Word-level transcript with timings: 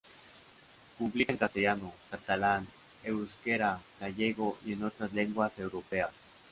Publica 0.97 1.31
en 1.31 1.37
castellano, 1.37 1.93
catalán, 2.09 2.65
euskera, 3.03 3.79
gallego 3.99 4.57
y 4.65 4.73
en 4.73 4.83
otras 4.85 5.13
lenguas 5.13 5.59
europeas. 5.59 6.09